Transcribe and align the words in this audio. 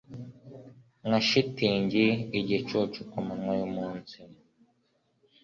Nka 1.07 1.19
shitingi 1.27 2.05
igicucu 2.39 2.99
kumanywa 3.09 3.53
yumunsi 3.59 4.17